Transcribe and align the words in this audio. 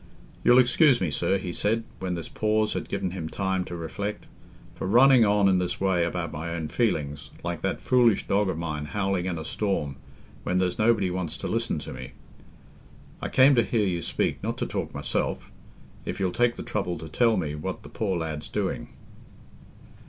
"You'll 0.43 0.57
excuse 0.57 0.99
me, 0.99 1.11
sir," 1.11 1.37
he 1.37 1.53
said, 1.53 1.83
when 1.99 2.15
this 2.15 2.27
pause 2.27 2.73
had 2.73 2.89
given 2.89 3.11
him 3.11 3.29
time 3.29 3.63
to 3.65 3.75
reflect, 3.75 4.25
"for 4.73 4.87
running 4.87 5.23
on 5.25 5.47
in 5.47 5.59
this 5.59 5.79
way 5.79 6.03
about 6.03 6.31
my 6.33 6.49
own 6.55 6.69
feelings, 6.69 7.29
like 7.43 7.61
that 7.61 7.79
foolish 7.79 8.25
dog 8.27 8.49
of 8.49 8.57
mine 8.57 8.85
howling 8.85 9.27
in 9.27 9.37
a 9.37 9.45
storm, 9.45 9.97
when 10.41 10.57
there's 10.57 10.79
nobody 10.79 11.11
wants 11.11 11.37
to 11.37 11.47
listen 11.47 11.77
to 11.77 11.93
me. 11.93 12.13
I 13.21 13.29
came 13.29 13.53
to 13.53 13.63
hear 13.63 13.85
you 13.85 14.01
speak, 14.01 14.41
not 14.41 14.57
to 14.57 14.65
talk 14.65 14.91
myself—if 14.91 16.19
you'll 16.19 16.31
take 16.31 16.55
the 16.55 16.63
trouble 16.63 16.97
to 16.97 17.07
tell 17.07 17.37
me 17.37 17.53
what 17.53 17.83
the 17.83 17.89
poor 17.89 18.17
lad's 18.17 18.47
doing." 18.49 18.89